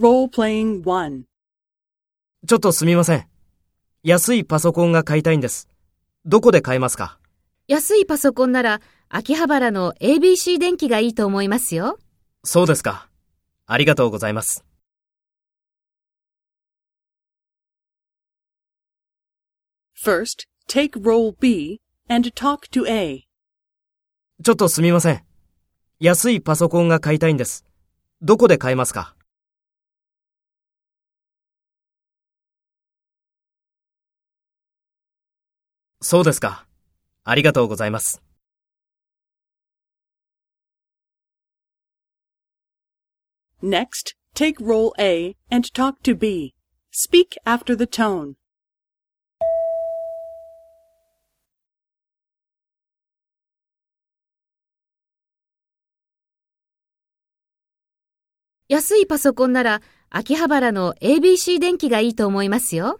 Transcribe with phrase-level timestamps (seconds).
[0.00, 1.24] Role-playing 1.
[2.48, 3.26] ちょっとすみません。
[4.02, 5.68] 安いパソコンが買いたいんです。
[6.24, 7.18] どこで買えますか？
[7.68, 11.98] 安いパソコンなら、秋葉原の ABC 電機がいいと思いますよ。
[12.42, 13.10] そうですか。
[13.66, 14.64] ありがとうございます。
[20.02, 23.24] First, take role B and talk to A.
[24.42, 25.22] ちょっとすみません。
[26.00, 27.66] 安いパソコンが買いたいんです。
[28.22, 29.14] どこで買えますか？
[36.02, 36.66] そうですか。
[37.22, 38.20] ありがとうございます。
[43.62, 46.54] Next, take role A and talk to B.
[46.90, 48.34] Speak after the tone.
[58.68, 62.98] 安いパソコンなら、秋葉原の ABC 電機がいいと思いますよ。